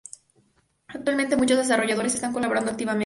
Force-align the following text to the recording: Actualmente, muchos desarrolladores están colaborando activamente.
Actualmente, 0.87 1.35
muchos 1.35 1.59
desarrolladores 1.59 2.15
están 2.15 2.33
colaborando 2.33 2.71
activamente. 2.71 2.99